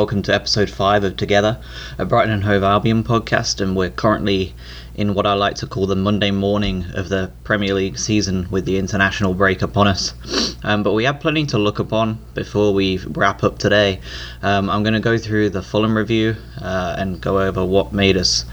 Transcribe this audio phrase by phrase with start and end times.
[0.00, 1.60] Welcome to episode 5 of Together,
[1.98, 4.54] a Brighton and Hove Albion podcast, and we're currently
[4.94, 8.64] in what I like to call the Monday morning of the Premier League season with
[8.64, 10.14] the international break upon us.
[10.64, 14.00] Um, but we have plenty to look upon before we wrap up today.
[14.40, 18.16] Um, I'm going to go through the Fulham review uh, and go over what made
[18.16, 18.46] us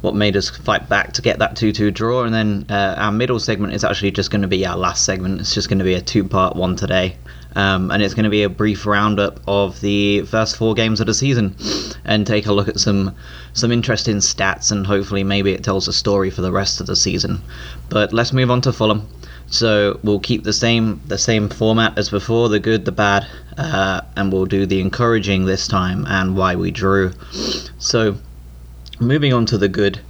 [0.00, 3.40] what made us fight back to get that 2-2 draw and then uh, our middle
[3.40, 5.94] segment is actually just going to be our last segment it's just going to be
[5.94, 7.16] a two part one today
[7.56, 11.06] um, and it's going to be a brief roundup of the first four games of
[11.06, 11.56] the season
[12.04, 13.16] and take a look at some
[13.54, 16.94] some interesting stats and hopefully maybe it tells a story for the rest of the
[16.94, 17.40] season.
[17.88, 19.08] But let's move on to Fulham.
[19.46, 24.02] So we'll keep the same the same format as before: the good, the bad, uh,
[24.16, 27.12] and we'll do the encouraging this time and why we drew.
[27.78, 28.16] So
[29.00, 30.00] moving on to the good.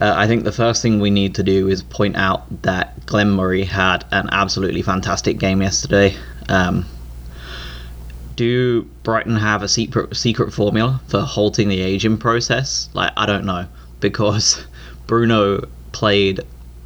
[0.00, 3.30] Uh, I think the first thing we need to do is point out that Glenn
[3.30, 6.16] Murray had an absolutely fantastic game yesterday.
[6.48, 6.86] Um,
[8.36, 12.88] do Brighton have a secret secret formula for halting the aging process?
[12.94, 13.66] Like I don't know
[14.00, 14.64] because
[15.06, 16.40] Bruno played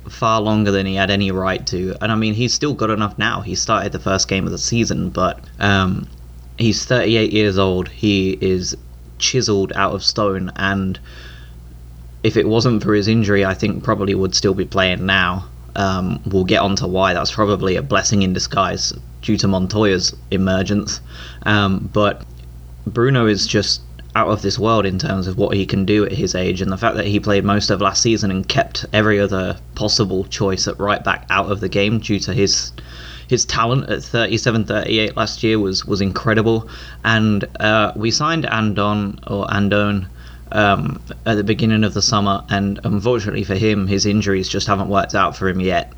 [0.08, 3.18] far longer than he had any right to, and I mean he's still good enough
[3.18, 3.40] now.
[3.40, 6.08] He started the first game of the season, but um,
[6.58, 7.88] he's 38 years old.
[7.88, 8.76] He is
[9.18, 10.98] chiseled out of stone, and
[12.26, 15.48] if it wasn't for his injury, I think probably would still be playing now.
[15.76, 20.12] Um, we'll get on to why that's probably a blessing in disguise due to Montoya's
[20.32, 21.00] emergence.
[21.44, 22.24] Um, but
[22.84, 23.80] Bruno is just
[24.16, 26.72] out of this world in terms of what he can do at his age, and
[26.72, 30.66] the fact that he played most of last season and kept every other possible choice
[30.66, 32.72] at right back out of the game due to his
[33.28, 36.68] his talent at 37 38 last year was was incredible
[37.04, 40.06] and uh, we signed Andon or Andone
[40.52, 44.88] um, at the beginning of the summer, and unfortunately for him, his injuries just haven't
[44.88, 45.92] worked out for him yet.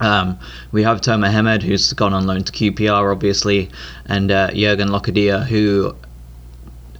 [0.00, 0.38] Um,
[0.72, 3.70] we have Tomer Hemed, who's gone on loan to QPR, obviously,
[4.06, 5.94] and uh, Jurgen Locadia, who,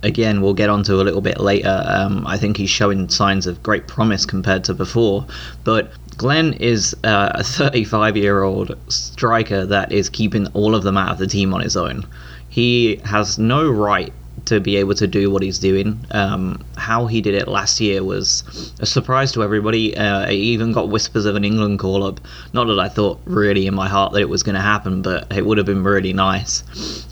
[0.04, 1.82] again, we'll get onto a little bit later.
[1.84, 5.26] Um, I think he's showing signs of great promise compared to before.
[5.64, 10.96] But Glenn is uh, a 35 year old striker that is keeping all of them
[10.96, 12.06] out of the team on his own.
[12.48, 14.12] He has no right
[14.46, 16.04] to be able to do what he's doing.
[16.10, 19.96] Um, how he did it last year was a surprise to everybody.
[19.96, 22.20] Uh, he even got whispers of an England call up.
[22.52, 25.30] Not that I thought really in my heart that it was going to happen, but
[25.32, 26.64] it would have been really nice.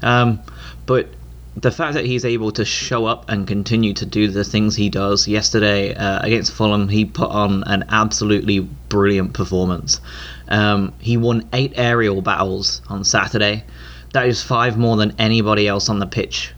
[0.03, 0.41] Um,
[0.87, 1.09] but
[1.57, 4.89] the fact that he's able to show up and continue to do the things he
[4.89, 10.01] does yesterday uh, against Fulham, he put on an absolutely brilliant performance.
[10.49, 13.65] Um, he won eight aerial battles on Saturday.
[14.13, 16.53] That is five more than anybody else on the pitch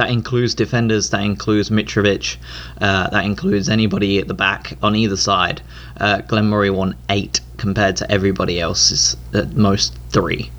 [0.00, 2.38] that includes defenders, that includes Mitrovic,
[2.80, 5.60] uh, that includes anybody at the back on either side.
[5.98, 10.50] Uh, Glenn Murray won eight compared to everybody else's at most three.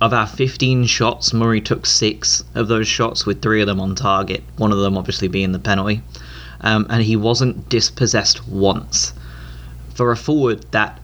[0.00, 3.94] Of our 15 shots, Murray took six of those shots, with three of them on
[3.94, 6.02] target, one of them obviously being the penalty.
[6.60, 9.12] Um, and he wasn't dispossessed once.
[9.94, 10.98] For a forward, that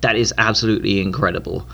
[0.00, 1.66] that is absolutely incredible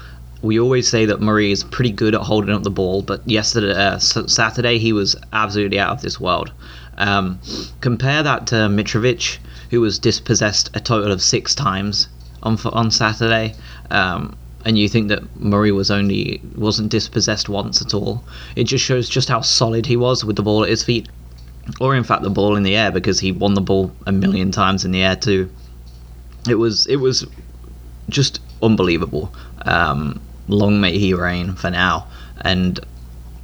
[0.42, 3.72] we always say that Murray is pretty good at holding up the ball, but yesterday,
[3.72, 6.52] uh, Saturday, he was absolutely out of this world.
[6.96, 7.40] Um,
[7.80, 9.38] compare that to Mitrovic,
[9.70, 12.08] who was dispossessed a total of six times
[12.42, 13.54] on on Saturday,
[13.90, 18.24] um, and you think that Murray was only wasn't dispossessed once at all.
[18.56, 21.08] It just shows just how solid he was with the ball at his feet,
[21.80, 24.50] or in fact the ball in the air because he won the ball a million
[24.52, 25.50] times in the air too.
[26.48, 27.26] It was it was
[28.08, 29.32] just unbelievable.
[29.62, 32.06] Um, long may he reign for now.
[32.42, 32.80] And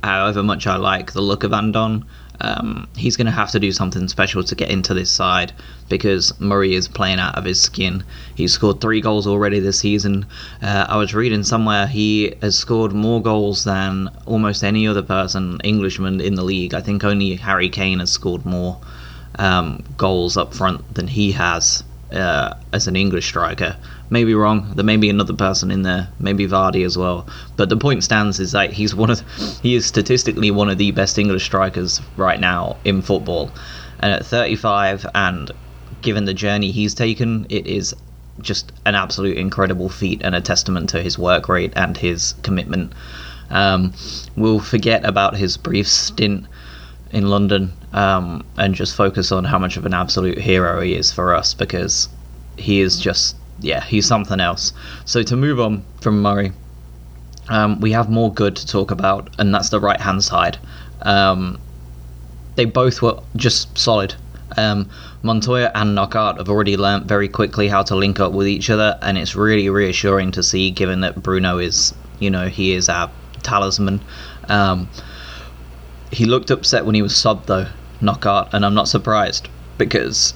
[0.03, 2.05] however much I like the look of Andon,
[2.41, 5.53] um, he's going to have to do something special to get into this side
[5.89, 8.05] because Murray is playing out of his skin.
[8.35, 10.27] He's scored three goals already this season.
[10.61, 15.61] Uh, I was reading somewhere he has scored more goals than almost any other person,
[15.65, 16.75] Englishman, in the league.
[16.75, 18.79] I think only Harry Kane has scored more
[19.39, 23.77] um, goals up front than he has uh, as an English striker.
[24.11, 24.73] Maybe wrong.
[24.75, 27.27] There may be another person in there, maybe Vardy as well.
[27.57, 29.23] But the point stands is that he's one of,
[29.63, 33.51] he is statistically one of the best English strikers right now in football.
[34.01, 35.51] And at 35, and
[36.03, 37.95] given the journey he's taken, it is
[38.41, 42.93] just an absolute incredible feat and a testament to his work rate and his commitment.
[43.51, 43.95] Um,
[44.37, 46.47] we'll forget about his brief stint
[47.17, 51.11] in London um, and just focus on how much of an absolute hero he is
[51.11, 52.11] for us because
[52.59, 54.75] he is just yeah he's something else.
[55.07, 56.53] So to move on from Murray,
[57.49, 60.59] um, we have more good to talk about, and that's the right hand side.
[61.03, 61.59] Um,
[62.57, 64.15] they both were just solid.
[64.59, 64.91] Um,
[65.23, 68.99] Montoya and Knockaert have already learnt very quickly how to link up with each other,
[69.01, 73.11] and it's really reassuring to see, given that Bruno is, you know, he is our
[73.43, 74.03] talisman.
[74.49, 74.91] Um,
[76.13, 77.69] he looked upset when he was subbed though,
[78.01, 79.49] Knockaert, and I'm not surprised
[79.79, 80.35] because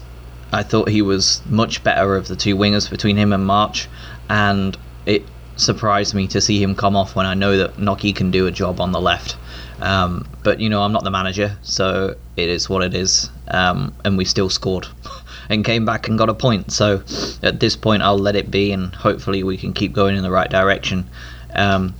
[0.52, 3.88] I thought he was much better of the two wingers between him and March,
[4.28, 4.76] and
[5.06, 5.24] it
[5.56, 8.50] surprised me to see him come off when I know that Nocky can do a
[8.50, 9.36] job on the left.
[9.80, 13.30] Um, but you know, I'm not the manager, so it is what it is.
[13.48, 14.86] Um, and we still scored
[15.48, 16.72] and came back and got a point.
[16.72, 17.02] So
[17.42, 20.30] at this point, I'll let it be, and hopefully we can keep going in the
[20.30, 21.08] right direction.
[21.54, 21.94] Um,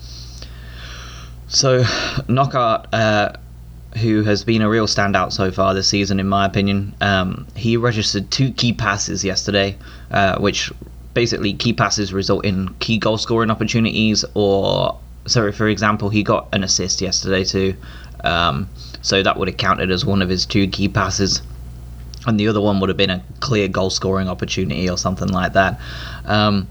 [1.49, 1.83] so
[2.29, 3.33] Knockaert, uh,
[3.97, 7.77] who has been a real standout so far this season, in my opinion, um, he
[7.77, 9.77] registered two key passes yesterday,
[10.11, 10.73] uh, which
[11.15, 14.97] basically key passes result in key goal scoring opportunities or
[15.27, 17.75] so for example he got an assist yesterday too.
[18.23, 18.69] Um,
[19.03, 21.43] so that would have counted as one of his two key passes.
[22.27, 25.55] And the other one would have been a clear goal scoring opportunity or something like
[25.55, 25.81] that.
[26.27, 26.69] Um,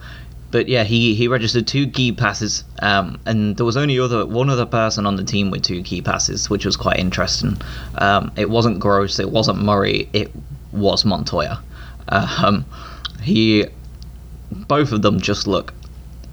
[0.51, 4.50] but yeah, he, he registered two key passes, um, and there was only other one
[4.50, 7.57] other person on the team with two key passes, which was quite interesting.
[7.96, 10.31] Um, it wasn't Gross, it wasn't Murray, it
[10.72, 11.62] was Montoya.
[12.10, 12.66] Um,
[13.22, 13.68] he
[14.51, 15.74] both of them just look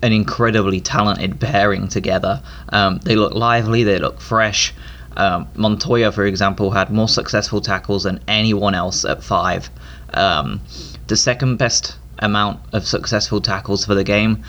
[0.02, 2.42] an incredibly talented pairing together.
[2.70, 4.74] Um, they look lively, they look fresh.
[5.16, 9.70] Um, Montoya, for example, had more successful tackles than anyone else at five.
[10.12, 10.60] Um,
[11.06, 14.44] the second best amount of successful tackles for the game.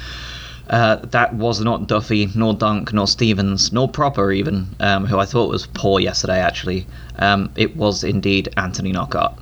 [0.69, 5.25] Uh, that was not Duffy, nor Dunk, nor Stevens, nor Pröpper even, um, who I
[5.25, 6.39] thought was poor yesterday.
[6.39, 6.85] Actually,
[7.19, 9.33] um, it was indeed Anthony Knockaert.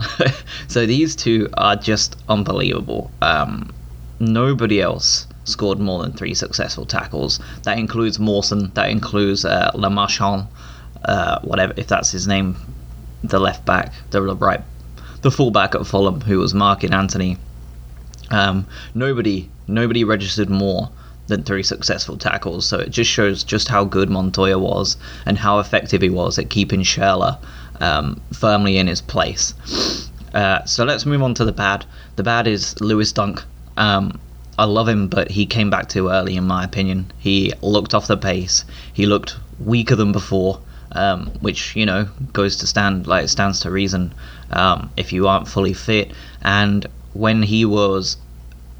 [0.67, 3.09] so these two are just unbelievable.
[3.23, 3.73] Um,
[4.19, 7.39] nobody else scored more than three successful tackles.
[7.63, 8.71] That includes Mawson.
[8.75, 10.47] That includes uh, Le Marchand,
[11.05, 12.55] uh, whatever if that's his name,
[13.23, 14.61] the left back, the right,
[15.21, 17.37] the fullback at Fulham who was marking Anthony.
[18.31, 20.89] Um, nobody, nobody registered more
[21.27, 22.65] than three successful tackles.
[22.65, 26.49] So it just shows just how good Montoya was and how effective he was at
[26.49, 27.39] keeping Schürrle
[27.79, 29.53] um, firmly in his place.
[30.33, 31.85] Uh, so let's move on to the bad.
[32.15, 33.43] The bad is Lewis Dunk.
[33.77, 34.19] Um,
[34.57, 37.11] I love him, but he came back too early, in my opinion.
[37.17, 38.63] He looked off the pace.
[38.93, 40.59] He looked weaker than before,
[40.93, 44.13] um, which you know goes to stand like stands to reason
[44.51, 46.11] um, if you aren't fully fit.
[46.41, 46.85] And
[47.15, 48.17] when he was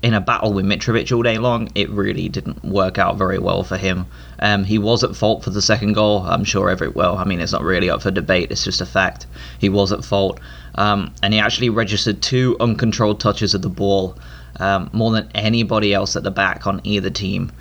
[0.04, 3.64] in a battle with Mitrovic all day long, it really didn't work out very well
[3.64, 4.06] for him.
[4.40, 6.20] Um, he was at fault for the second goal.
[6.20, 8.52] I'm sure every well, I mean, it's not really up for debate.
[8.52, 9.26] It's just a fact.
[9.58, 10.40] He was at fault,
[10.76, 14.18] um, and he actually registered two uncontrolled touches of the ball
[14.60, 17.52] um, more than anybody else at the back on either team.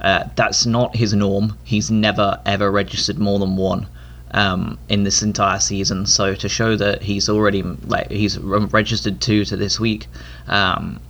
[0.00, 1.56] Uh, that's not his norm.
[1.64, 3.86] He's never ever registered more than one
[4.34, 6.04] um, in this entire season.
[6.04, 10.06] So to show that he's already like he's registered two to this week,
[10.48, 11.00] um,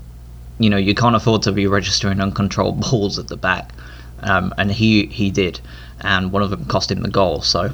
[0.58, 3.72] you know you can't afford to be registering uncontrolled balls at the back,
[4.20, 5.58] um, and he he did,
[6.00, 7.40] and one of them cost him the goal.
[7.40, 7.72] So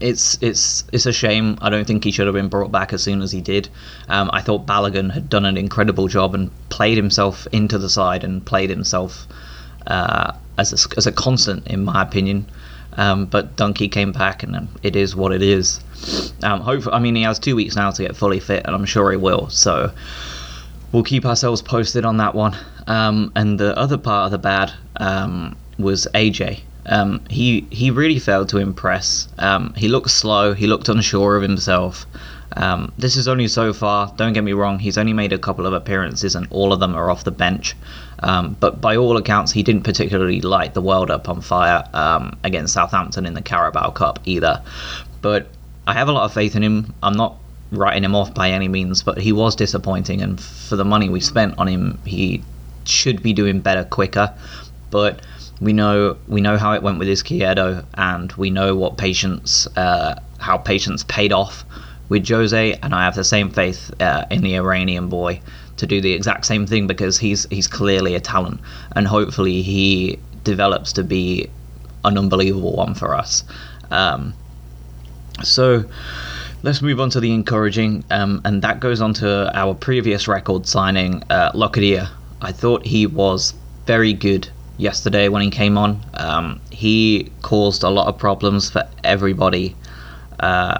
[0.00, 1.58] it's it's it's a shame.
[1.60, 3.68] I don't think he should have been brought back as soon as he did.
[4.08, 8.24] Um, I thought Balogun had done an incredible job and played himself into the side
[8.24, 9.28] and played himself
[9.86, 12.46] uh, as a, as a constant, in my opinion.
[12.98, 15.80] Um, but Dunkey came back, and it is what it is.
[16.42, 18.84] Um, hopefully, I mean, he has two weeks now to get fully fit, and I'm
[18.84, 19.48] sure he will.
[19.48, 19.92] So
[20.92, 22.56] we'll keep ourselves posted on that one.
[22.88, 26.60] Um, and the other part of the bad um, was AJ.
[26.86, 29.28] Um, he he really failed to impress.
[29.38, 30.54] Um, he looked slow.
[30.54, 32.06] He looked unsure of himself.
[32.56, 34.12] Um, this is only so far.
[34.16, 34.78] Don't get me wrong.
[34.78, 37.76] He's only made a couple of appearances, and all of them are off the bench.
[38.20, 42.38] Um, but by all accounts, he didn't particularly light the world up on fire um,
[42.44, 44.62] against Southampton in the Carabao Cup either.
[45.22, 45.48] But
[45.86, 46.94] I have a lot of faith in him.
[47.02, 47.36] I'm not
[47.70, 51.20] writing him off by any means, but he was disappointing, and for the money we
[51.20, 52.42] spent on him, he
[52.84, 54.34] should be doing better quicker.
[54.90, 55.20] But
[55.60, 60.20] we know we know how it went with Izquierdo, and we know what patience, uh,
[60.38, 61.64] how patience paid off
[62.08, 65.40] with Jose, and I have the same faith uh, in the Iranian boy
[65.78, 68.60] to do the exact same thing because he's he's clearly a talent,
[68.94, 71.48] and hopefully he develops to be
[72.04, 73.44] an unbelievable one for us.
[73.90, 74.34] Um,
[75.42, 75.84] so
[76.62, 80.66] let's move on to the encouraging, um, and that goes on to our previous record
[80.66, 82.08] signing, uh, Locadia.
[82.40, 83.54] I thought he was
[83.86, 86.04] very good yesterday when he came on.
[86.14, 89.76] Um, he caused a lot of problems for everybody.
[90.38, 90.78] Uh,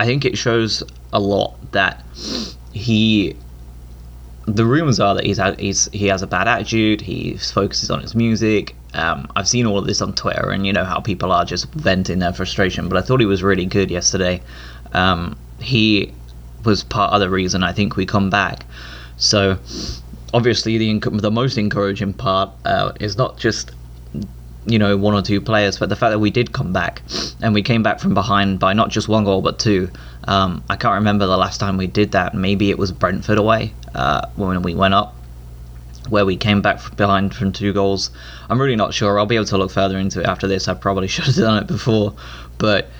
[0.00, 2.04] I think it shows a lot that
[2.72, 3.36] he.
[4.54, 7.02] The rumors are that he's, he's he has a bad attitude.
[7.02, 8.74] He focuses on his music.
[8.94, 11.70] Um, I've seen all of this on Twitter, and you know how people are just
[11.74, 12.88] venting their frustration.
[12.88, 14.40] But I thought he was really good yesterday.
[14.92, 16.12] Um, he
[16.64, 18.64] was part of the reason I think we come back.
[19.18, 19.58] So
[20.32, 23.72] obviously the the most encouraging part uh, is not just
[24.68, 27.02] you know, one or two players, but the fact that we did come back
[27.40, 29.90] and we came back from behind by not just one goal but two.
[30.24, 32.34] Um, I can't remember the last time we did that.
[32.34, 35.14] Maybe it was Brentford away uh, when we went up,
[36.08, 38.10] where we came back behind from two goals.
[38.50, 39.18] I'm really not sure.
[39.18, 40.68] I'll be able to look further into it after this.
[40.68, 42.14] I probably should have done it before,
[42.58, 42.90] but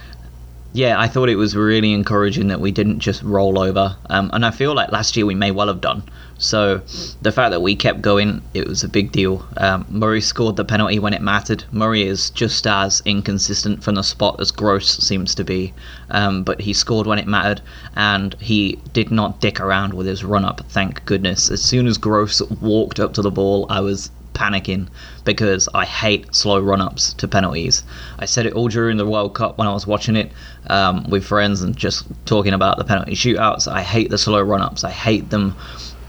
[0.78, 3.96] yeah, I thought it was really encouraging that we didn't just roll over.
[4.10, 6.04] Um, and I feel like last year we may well have done.
[6.38, 6.82] So
[7.20, 9.44] the fact that we kept going, it was a big deal.
[9.56, 11.64] Um, Murray scored the penalty when it mattered.
[11.72, 15.74] Murray is just as inconsistent from the spot as Gross seems to be,
[16.10, 17.60] um, but he scored when it mattered,
[17.96, 20.60] and he did not dick around with his run up.
[20.68, 21.50] Thank goodness.
[21.50, 24.88] As soon as Gross walked up to the ball, I was panicking
[25.24, 27.82] because I hate slow run ups to penalties.
[28.18, 30.32] I said it all during the World Cup when I was watching it
[30.68, 33.66] um, with friends and just talking about the penalty shootouts.
[33.66, 34.84] I hate the slow run ups.
[34.84, 35.56] I hate them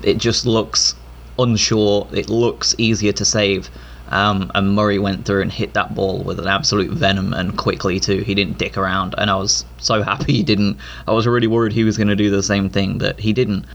[0.03, 0.95] it just looks
[1.37, 2.07] unsure.
[2.11, 3.69] It looks easier to save.
[4.09, 7.99] Um, and Murray went through and hit that ball with an absolute venom and quickly
[7.99, 8.21] too.
[8.21, 10.77] He didn't dick around, and I was so happy he didn't.
[11.07, 13.65] I was really worried he was going to do the same thing, but he didn't.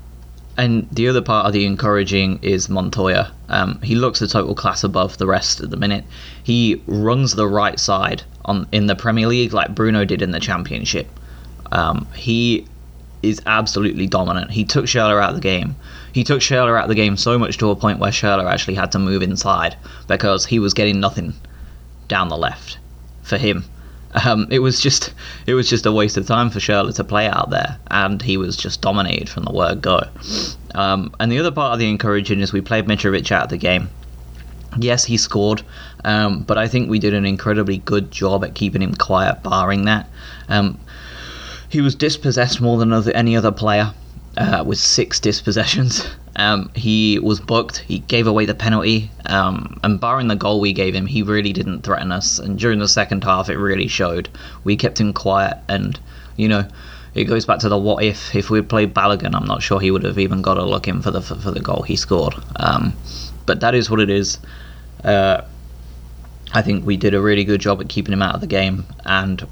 [0.56, 3.32] And the other part of the encouraging is Montoya.
[3.48, 6.04] Um, he looks a total class above the rest at the minute.
[6.42, 10.40] He runs the right side on in the Premier League like Bruno did in the
[10.40, 11.08] Championship.
[11.72, 12.66] Um, he
[13.22, 14.50] is absolutely dominant.
[14.50, 15.74] He took Schürrle out of the game.
[16.12, 18.74] He took Schürrle out of the game so much to a point where Schürrle actually
[18.74, 21.34] had to move inside because he was getting nothing
[22.06, 22.78] down the left
[23.22, 23.64] for him.
[24.14, 25.12] Um, it was just
[25.46, 28.36] it was just a waste of time for Schürrle to play out there, and he
[28.36, 30.02] was just dominated from the word go.
[30.74, 33.56] Um, and the other part of the encouraging is we played Mitrovic out of the
[33.56, 33.88] game.
[34.78, 35.62] Yes, he scored,
[36.04, 39.84] um, but I think we did an incredibly good job at keeping him quiet, barring
[39.84, 40.08] that.
[40.48, 40.78] Um,
[41.68, 43.92] he was dispossessed more than other, any other player,
[44.36, 46.06] uh, with six dispossessions.
[46.36, 47.78] Um, he was booked.
[47.78, 51.52] He gave away the penalty, um, and barring the goal we gave him, he really
[51.52, 52.38] didn't threaten us.
[52.38, 54.28] And during the second half, it really showed.
[54.64, 55.98] We kept him quiet, and
[56.36, 56.66] you know,
[57.14, 58.34] it goes back to the what if.
[58.34, 60.88] If we had played Balogun, I'm not sure he would have even got a look
[60.88, 62.34] in for the for, for the goal he scored.
[62.56, 62.94] Um,
[63.46, 64.38] but that is what it is.
[65.04, 65.42] Uh,
[66.52, 68.86] I think we did a really good job at keeping him out of the game,
[69.04, 69.46] and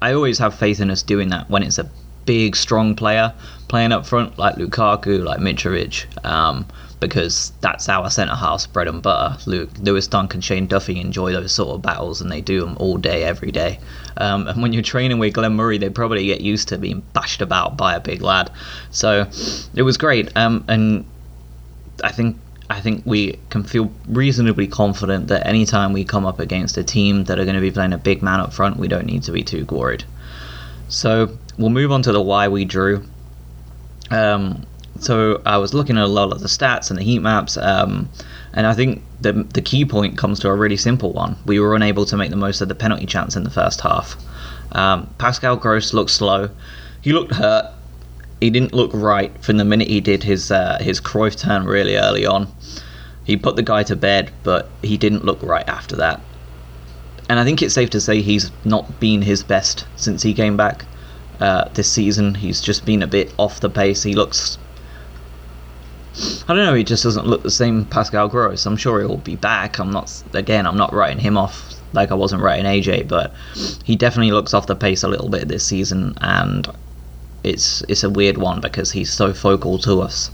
[0.00, 1.90] I always have faith in us doing that when it's a
[2.28, 3.32] big, strong player
[3.68, 6.66] playing up front, like Lukaku, like Mitrovic, um,
[7.00, 9.38] because that's our centre half's bread and butter.
[9.46, 12.98] Luke, Lewis Dunk, Shane Duffy enjoy those sort of battles, and they do them all
[12.98, 13.80] day, every day.
[14.18, 17.40] Um, and when you're training with Glenn Murray, they probably get used to being bashed
[17.40, 18.50] about by a big lad.
[18.90, 19.26] So
[19.74, 21.06] it was great, um, and
[22.04, 22.36] I think
[22.68, 27.24] I think we can feel reasonably confident that anytime we come up against a team
[27.24, 29.32] that are going to be playing a big man up front, we don't need to
[29.32, 30.04] be too worried.
[30.90, 33.04] So we'll move on to the why we drew.
[34.10, 34.64] Um,
[35.00, 38.08] so I was looking at a lot of the stats and the heat maps, um,
[38.52, 41.36] and I think the the key point comes to a really simple one.
[41.44, 44.16] We were unable to make the most of the penalty chance in the first half.
[44.72, 46.50] Um, Pascal Gross looked slow.
[47.00, 47.74] He looked hurt
[48.40, 51.96] he didn't look right from the minute he did his uh, his Cruyff turn really
[51.96, 52.48] early on.
[53.24, 56.20] He put the guy to bed, but he didn't look right after that.
[57.28, 60.56] And I think it's safe to say he's not been his best since he came
[60.56, 60.86] back
[61.40, 62.34] uh, this season.
[62.34, 64.02] He's just been a bit off the pace.
[64.02, 64.58] He looks.
[66.48, 66.74] I don't know.
[66.74, 68.66] He just doesn't look the same Pascal Gross.
[68.66, 69.78] I'm sure he'll be back.
[69.78, 70.22] I'm not.
[70.34, 73.34] Again, I'm not writing him off like I wasn't writing AJ, but
[73.84, 76.68] he definitely looks off the pace a little bit this season, and
[77.44, 80.30] it's it's a weird one because he's so focal to us.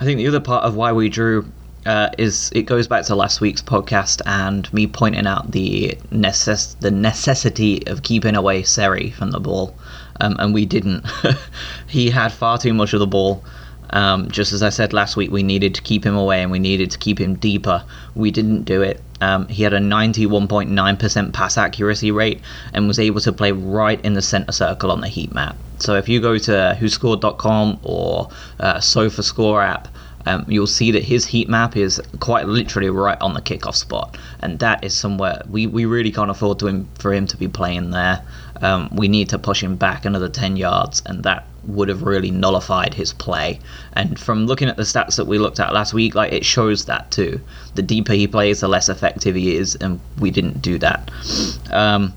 [0.00, 1.46] I think the other part of why we drew
[1.86, 6.78] uh, is it goes back to last week's podcast and me pointing out the necess-
[6.80, 9.76] the necessity of keeping away Seri from the ball,
[10.22, 11.04] um, and we didn't.
[11.88, 13.44] he had far too much of the ball.
[13.90, 16.58] Um, just as I said last week, we needed to keep him away and we
[16.58, 17.84] needed to keep him deeper.
[18.14, 19.02] We didn't do it.
[19.20, 22.40] Um, he had a 91.9% pass accuracy rate
[22.72, 25.56] and was able to play right in the center circle on the heat map.
[25.78, 29.88] So if you go to whoscored.com or uh, SofaScore app,
[30.26, 34.16] um, you'll see that his heat map is quite literally right on the kickoff spot,
[34.40, 37.48] and that is somewhere we, we really can't afford to him for him to be
[37.48, 38.22] playing there.
[38.60, 42.30] Um, we need to push him back another 10 yards, and that would have really
[42.30, 43.58] nullified his play.
[43.92, 46.84] And from looking at the stats that we looked at last week, like it shows
[46.86, 47.40] that too.
[47.74, 51.10] The deeper he plays, the less effective he is, and we didn't do that.
[51.70, 52.12] Um,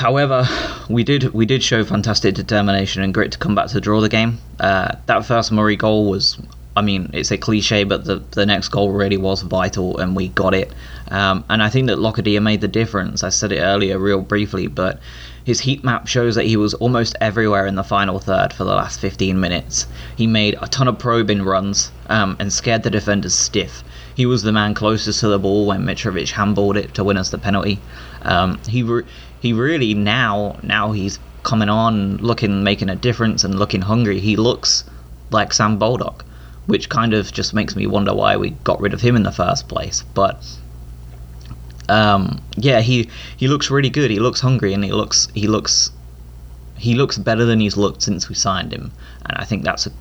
[0.00, 0.48] However,
[0.88, 4.08] we did we did show fantastic determination and grit to come back to draw the
[4.08, 4.38] game.
[4.58, 6.38] Uh, that first Murray goal was,
[6.74, 10.28] I mean, it's a cliche, but the the next goal really was vital, and we
[10.28, 10.72] got it.
[11.08, 13.22] Um, and I think that Locadia made the difference.
[13.22, 15.00] I said it earlier, real briefly, but
[15.44, 18.74] his heat map shows that he was almost everywhere in the final third for the
[18.74, 19.86] last 15 minutes.
[20.16, 23.84] He made a ton of probing runs um, and scared the defenders stiff.
[24.14, 27.30] He was the man closest to the ball when Mitrovic handballed it to win us
[27.30, 27.80] the penalty.
[28.22, 29.04] Um, he re-
[29.40, 34.20] he really now now he's coming on, looking, making a difference, and looking hungry.
[34.20, 34.84] He looks
[35.30, 36.24] like Sam Baldock,
[36.66, 39.32] which kind of just makes me wonder why we got rid of him in the
[39.32, 40.04] first place.
[40.14, 40.44] But
[41.88, 44.10] um, yeah, he he looks really good.
[44.10, 45.90] He looks hungry, and he looks he looks
[46.76, 48.92] he looks better than he's looked since we signed him,
[49.26, 49.92] and I think that's a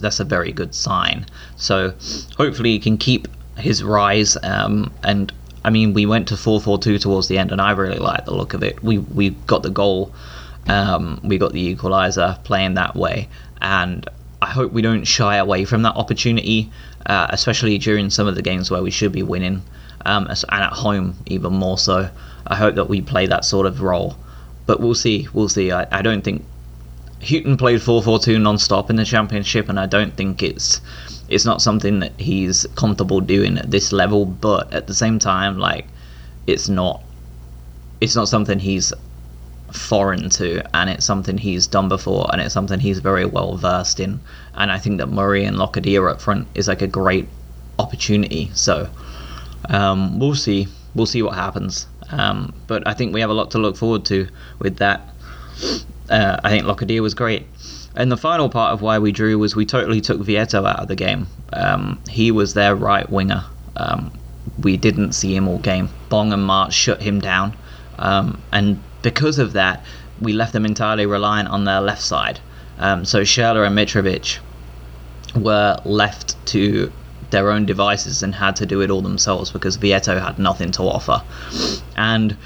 [0.00, 1.26] that's a very good sign.
[1.56, 1.94] So
[2.36, 4.36] hopefully he can keep his rise.
[4.42, 5.32] Um, and
[5.64, 8.24] I mean, we went to four four two towards the end, and I really like
[8.24, 8.82] the look of it.
[8.82, 10.12] We we got the goal,
[10.66, 13.28] um, we got the equaliser playing that way,
[13.60, 14.08] and
[14.42, 16.70] I hope we don't shy away from that opportunity,
[17.06, 19.62] uh, especially during some of the games where we should be winning,
[20.04, 22.10] um, and at home even more so.
[22.46, 24.16] I hope that we play that sort of role,
[24.66, 25.28] but we'll see.
[25.32, 25.72] We'll see.
[25.72, 26.44] I, I don't think
[27.22, 30.82] Hughton played 4-4-2 non-stop in the championship, and I don't think it's
[31.28, 34.24] it's not something that he's comfortable doing at this level.
[34.26, 35.86] But at the same time, like
[36.46, 37.02] it's not
[38.00, 38.92] it's not something he's
[39.72, 44.00] foreign to, and it's something he's done before, and it's something he's very well versed
[44.00, 44.20] in.
[44.54, 47.28] And I think that Murray and Lockadillo up front is like a great
[47.78, 48.50] opportunity.
[48.54, 48.88] So
[49.68, 50.68] um, we'll see.
[50.94, 51.86] We'll see what happens.
[52.10, 54.28] Um, but I think we have a lot to look forward to
[54.58, 55.08] with that.
[56.08, 57.46] Uh, I think Lockadillo was great.
[57.96, 60.88] And the final part of why we drew was we totally took Vietto out of
[60.88, 61.28] the game.
[61.52, 63.44] Um, he was their right winger.
[63.76, 64.12] Um,
[64.60, 65.88] we didn't see him all game.
[66.08, 67.56] Bong and March shut him down.
[67.98, 69.84] Um, and because of that,
[70.20, 72.40] we left them entirely reliant on their left side.
[72.78, 74.38] Um, so Schürrle and Mitrovic
[75.36, 76.92] were left to
[77.30, 80.82] their own devices and had to do it all themselves because Vietto had nothing to
[80.82, 81.22] offer.
[81.96, 82.36] And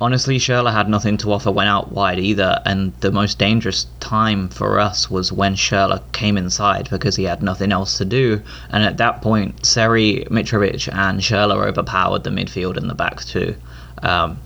[0.00, 4.48] honestly, Schürrle had nothing to offer when out wide either, and the most dangerous time
[4.48, 8.40] for us was when Schürrle came inside because he had nothing else to do,
[8.70, 13.54] and at that point, Seri, Mitrovic, and Schürrle overpowered the midfield and the back too.
[14.02, 14.38] Um,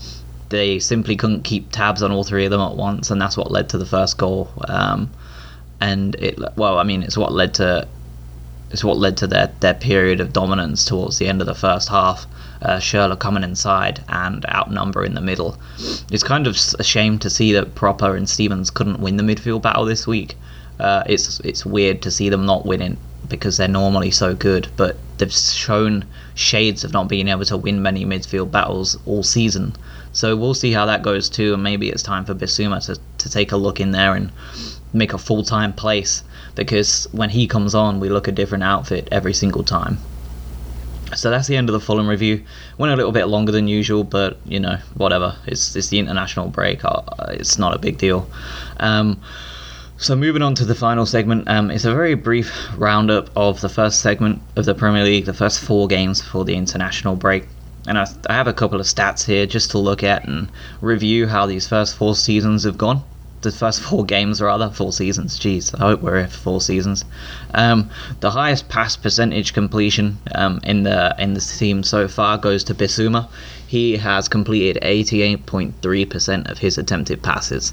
[0.49, 3.51] they simply couldn't keep tabs on all three of them at once, and that's what
[3.51, 4.51] led to the first goal.
[4.69, 5.11] Um,
[5.81, 7.89] and it, well, I mean, it's what led to
[8.71, 11.89] it's what led to their, their period of dominance towards the end of the first
[11.89, 12.27] half
[12.63, 15.59] uh, coming inside and outnumber in the middle.
[16.11, 19.63] It's kind of a shame to see that Pröpper and Stevens couldn't win the midfield
[19.63, 20.37] battle this week.
[20.79, 22.97] Uh, it's it's weird to see them not winning
[23.29, 26.05] because they're normally so good, but they've shown
[26.35, 29.75] shades of not being able to win many midfield battles all season.
[30.13, 33.31] So we'll see how that goes too, and maybe it's time for Bissouma to, to
[33.31, 34.33] take a look in there and
[34.93, 36.23] make a full time place
[36.55, 39.99] because when he comes on, we look a different outfit every single time.
[41.15, 42.45] So that's the end of the Fulham review.
[42.79, 45.37] Went a little bit longer than usual, but you know, whatever.
[45.47, 46.85] It's it's the international break.
[46.85, 48.31] Uh, it's not a big deal.
[48.79, 49.21] Um,
[49.97, 53.69] so moving on to the final segment, um, it's a very brief roundup of the
[53.69, 57.47] first segment of the Premier League, the first four games before the international break.
[57.87, 61.27] And I, I have a couple of stats here just to look at and review
[61.27, 63.03] how these first four seasons have gone
[63.43, 65.39] the first four games rather, four seasons.
[65.39, 67.05] Jeez, I hope we're here for four seasons.
[67.55, 72.65] Um, the highest pass percentage completion um, in the in the team so far goes
[72.65, 73.29] to Bissouma.
[73.67, 77.73] He has completed 88.3% of his attempted passes.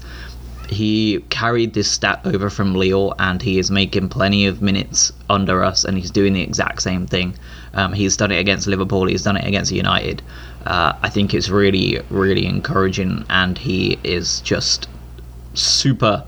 [0.68, 5.64] He carried this stat over from Lille, and he is making plenty of minutes under
[5.64, 7.34] us, and he's doing the exact same thing.
[7.72, 9.06] Um, he's done it against Liverpool.
[9.06, 10.22] He's done it against United.
[10.66, 14.88] Uh, I think it's really, really encouraging, and he is just
[15.58, 16.24] super,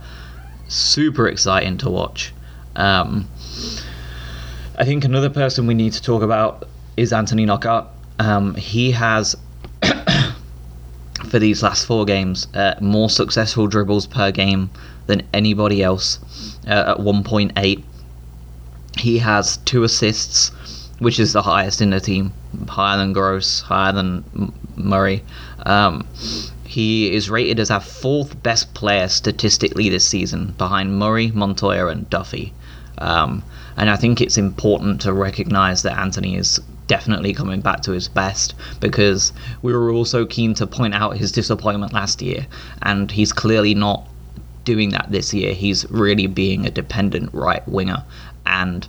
[0.69, 2.33] super exciting to watch.
[2.77, 3.29] Um,
[4.79, 7.87] I think another person we need to talk about is Anthony Knockaert.
[8.19, 9.37] Um, he has,
[11.29, 14.71] for these last four games, uh, more successful dribbles per game
[15.07, 16.19] than anybody else
[16.67, 17.83] uh, at 1.8.
[18.99, 20.51] He has two assists,
[20.99, 22.33] which is the highest in the team,
[22.69, 25.25] higher than Gross, higher than Murray.
[25.65, 26.07] Um,
[26.71, 32.09] he is rated as our fourth best player statistically this season, behind Murray, Montoya, and
[32.09, 32.53] Duffy.
[32.99, 33.43] Um,
[33.77, 38.07] and I think it's important to recognise that Anthony is definitely coming back to his
[38.07, 42.47] best because we were also keen to point out his disappointment last year,
[42.83, 44.07] and he's clearly not
[44.65, 45.55] doing that this year.
[45.55, 48.05] He's really being a dependent right winger,
[48.47, 48.87] and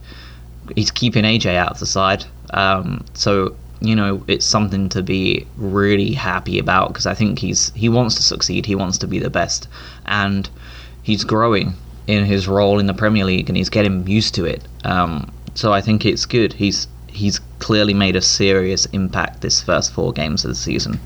[0.75, 2.25] he's keeping AJ out of the side.
[2.51, 7.71] Um, so you know, it's something to be really happy about because I think he's
[7.73, 8.65] he wants to succeed.
[8.65, 9.67] He wants to be the best,
[10.05, 10.49] and
[11.01, 11.73] he's growing
[12.07, 14.63] in his role in the Premier League and he's getting used to it.
[14.83, 16.53] Um, so I think it's good.
[16.53, 20.99] He's he's clearly made a serious impact this first four games of the season.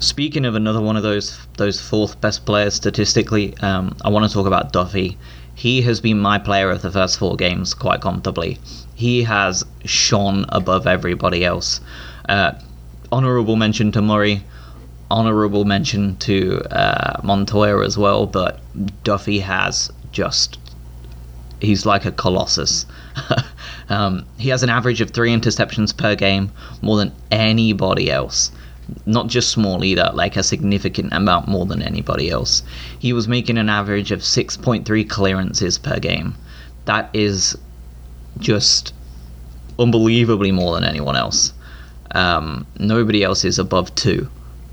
[0.00, 4.32] Speaking of another one of those those fourth best players statistically, um, I want to
[4.32, 5.18] talk about Duffy.
[5.54, 8.58] He has been my player of the first four games quite comfortably
[9.02, 11.80] he has shone above everybody else.
[12.28, 12.52] Uh,
[13.10, 14.42] honorable mention to Murray,
[15.10, 18.60] honorable mention to uh, Montoya as well, but
[19.04, 20.58] Duffy has just.
[21.60, 22.86] He's like a colossus.
[23.88, 28.50] um, he has an average of three interceptions per game, more than anybody else.
[29.06, 32.62] Not just small either, like a significant amount more than anybody else.
[32.98, 36.34] He was making an average of 6.3 clearances per game.
[36.86, 37.56] That is
[38.38, 38.92] just
[39.78, 41.52] unbelievably more than anyone else.
[42.12, 44.28] Um, nobody else is above two.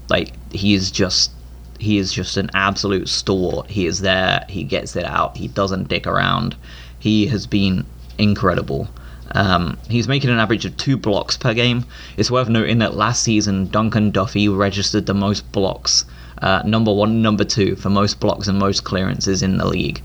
[0.09, 1.31] Like he is just
[1.79, 3.69] he is just an absolute stalwart.
[3.69, 4.45] He is there.
[4.49, 5.37] He gets it out.
[5.37, 6.55] He doesn't dick around.
[6.99, 7.85] He has been
[8.17, 8.89] incredible.
[9.31, 11.85] Um, he's making an average of two blocks per game.
[12.17, 16.03] It's worth noting that last season Dunk and Duffy registered the most blocks,
[16.41, 20.01] uh, number one, number two for most blocks and most clearances in the league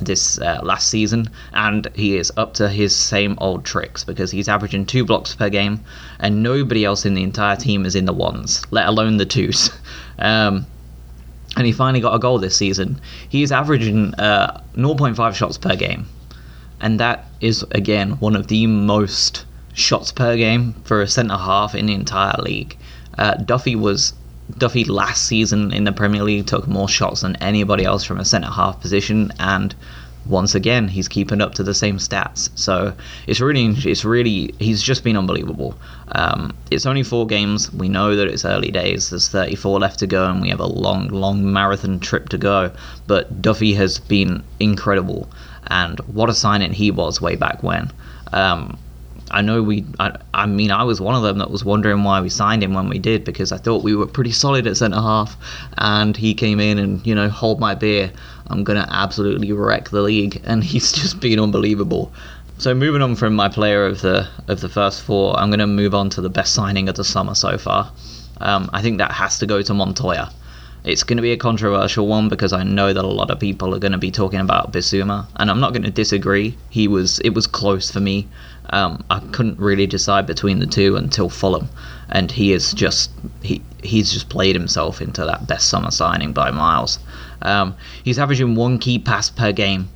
[0.00, 4.48] this uh, last season, and he is up to his same old tricks because he's
[4.48, 5.80] averaging two blocks per game,
[6.20, 9.70] and nobody else in the entire team is in the ones, let alone the twos.
[10.18, 10.66] um,
[11.56, 13.00] and he finally got a goal this season.
[13.28, 16.06] He is averaging uh, 0.5 shots per game,
[16.80, 21.74] and that is again one of the most shots per game for a centre half
[21.74, 22.76] in the entire league.
[23.18, 24.12] Uh, Duffy was
[24.58, 28.24] Duffy last season in the Premier League took more shots than anybody else from a
[28.24, 29.74] centre half position, and
[30.24, 32.50] once again he's keeping up to the same stats.
[32.54, 32.94] So
[33.26, 35.78] it's really, it's really, he's just been unbelievable.
[36.12, 37.72] Um, it's only four games.
[37.72, 39.10] We know that it's early days.
[39.10, 42.72] There's 34 left to go, and we have a long, long marathon trip to go.
[43.06, 45.28] But Duffy has been incredible,
[45.68, 47.92] and what a signing he was way back when.
[48.32, 48.78] Um,
[49.30, 49.84] I know we.
[49.98, 52.74] I, I, mean, I was one of them that was wondering why we signed him
[52.74, 55.36] when we did because I thought we were pretty solid at centre half,
[55.78, 58.12] and he came in and you know hold my beer.
[58.48, 62.12] I'm gonna absolutely wreck the league, and he's just been unbelievable.
[62.58, 65.94] So moving on from my player of the of the first four, I'm gonna move
[65.94, 67.90] on to the best signing of the summer so far.
[68.40, 70.30] Um, I think that has to go to Montoya.
[70.86, 73.74] It's going to be a controversial one because I know that a lot of people
[73.74, 76.56] are going to be talking about Bissouma, and I'm not going to disagree.
[76.70, 78.28] He was it was close for me.
[78.70, 81.68] Um, I couldn't really decide between the two until Fulham,
[82.08, 83.10] and he is just
[83.42, 86.98] he he's just played himself into that best summer signing by miles.
[87.42, 89.88] Um, he's averaging one key pass per game.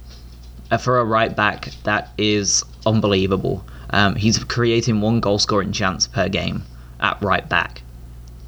[0.70, 3.64] Uh, for a right back, that is unbelievable.
[3.90, 6.62] Um, he's creating one goal scoring chance per game
[7.00, 7.82] at right back.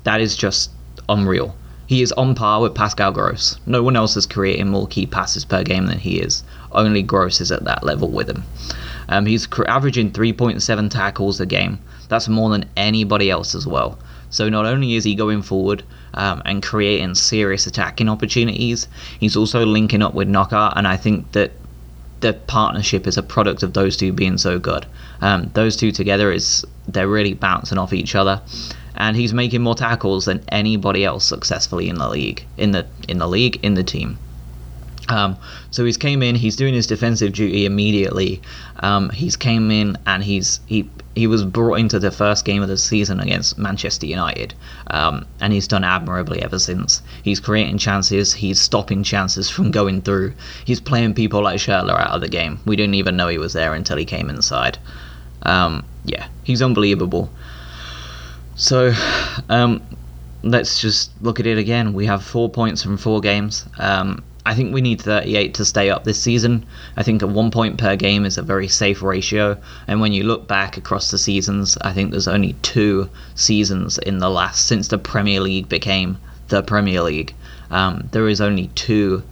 [0.04, 0.70] That is just
[1.08, 1.56] unreal.
[1.86, 3.56] He is on par with Pascal Gross.
[3.66, 6.44] No one else is creating more key passes per game than he is.
[6.70, 8.44] Only Gross is at that level with him.
[9.12, 11.78] Um, he's averaging 3.7 tackles a game.
[12.08, 13.98] That's more than anybody else as well.
[14.30, 15.82] So not only is he going forward
[16.14, 18.88] um, and creating serious attacking opportunities,
[19.20, 21.52] he's also linking up with Knockaert, and I think that
[22.20, 24.86] the partnership is a product of those two being so good.
[25.20, 28.40] Um, those two together is they're really bouncing off each other
[28.94, 33.18] and he's making more tackles than anybody else successfully in the league, in the in
[33.18, 34.18] the league, in the team.
[35.12, 35.36] Um,
[35.70, 38.40] so he's came in, he's doing his defensive duty immediately.
[38.80, 42.68] Um, he's came in and he's he he was brought into the first game of
[42.68, 44.54] the season against Manchester United,
[44.86, 47.02] um, and he's done admirably ever since.
[47.22, 50.32] He's creating chances, he's stopping chances from going through.
[50.64, 52.58] He's playing people like Schürrle out of the game.
[52.64, 54.78] We didn't even know he was there until he came inside.
[55.42, 57.30] Um, yeah, he's unbelievable.
[58.54, 58.94] So,
[59.50, 59.82] um,
[60.42, 61.92] let's just look at it again.
[61.92, 63.66] We have four points from four games.
[63.78, 66.66] Um, I think we need 38 to stay up this season.
[66.96, 69.56] I think a one point per game is a very safe ratio.
[69.86, 74.18] And when you look back across the seasons, I think there's only two seasons in
[74.18, 77.34] the last since the Premier League became the Premier League.
[77.70, 79.22] Um, there is only two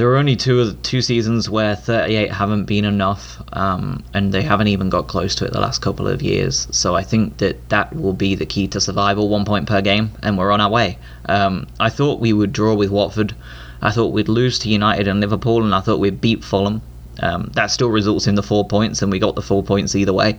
[0.00, 4.68] there are only two two seasons where 38 haven't been enough, um, and they haven't
[4.68, 6.66] even got close to it the last couple of years.
[6.70, 10.12] So I think that that will be the key to survival, one point per game,
[10.22, 10.96] and we're on our way.
[11.26, 13.34] Um, I thought we would draw with Watford.
[13.82, 16.82] I thought we'd lose to United and Liverpool, and I thought we'd beat Fulham.
[17.20, 20.12] Um, that still results in the four points, and we got the four points either
[20.12, 20.38] way.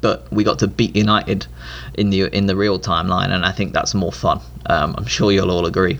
[0.00, 1.46] But we got to beat United
[1.94, 4.40] in the in the real timeline, and I think that's more fun.
[4.66, 5.98] Um, I'm sure you'll all agree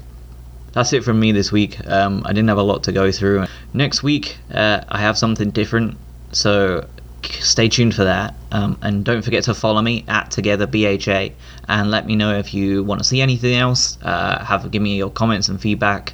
[0.76, 1.80] that's it from me this week.
[1.88, 3.46] Um, I didn't have a lot to go through.
[3.72, 5.96] Next week, uh, I have something different,
[6.32, 6.86] so
[7.22, 8.34] stay tuned for that.
[8.52, 11.30] Um, and don't forget to follow me at Together BHA
[11.66, 13.96] and let me know if you want to see anything else.
[14.02, 16.12] Uh, have give me your comments and feedback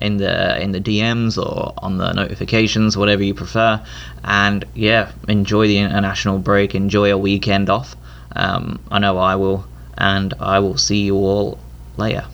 [0.00, 3.82] in the in the DMs or on the notifications, whatever you prefer.
[4.24, 6.74] And yeah, enjoy the international break.
[6.74, 7.96] Enjoy a weekend off.
[8.36, 11.58] Um, I know I will, and I will see you all
[11.96, 12.26] later.